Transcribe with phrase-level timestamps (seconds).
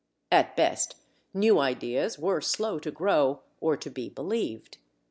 [0.31, 0.95] At best,
[1.31, 4.79] new ideas were slow to grow or to be believed.